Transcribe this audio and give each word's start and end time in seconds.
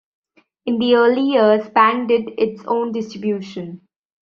In 0.65 0.79
the 0.79 0.95
early 0.95 1.21
years, 1.21 1.69
Bang 1.69 2.07
did 2.07 2.29
its 2.39 2.63
own 2.65 2.91
distribution. 2.91 3.81